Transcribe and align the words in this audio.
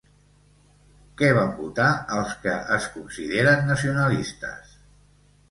Què 1.21 1.29
van 1.37 1.53
votar 1.59 1.89
els 2.21 2.33
que 2.47 2.57
es 2.79 2.89
consideren 2.97 3.63
nacionalistes? 3.75 4.75